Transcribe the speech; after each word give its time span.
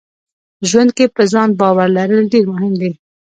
ژوند 0.69 0.89
کې 0.97 1.05
په 1.15 1.23
ځان 1.31 1.49
باور 1.59 1.87
لرل 1.97 2.23
ډېر 2.33 2.45
مهم 2.53 2.73
دي. 2.81 2.91